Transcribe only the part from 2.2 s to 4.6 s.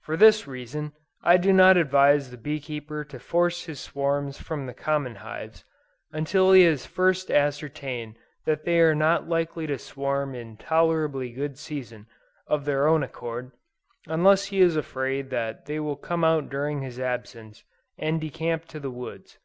the bee keeper to force his swarms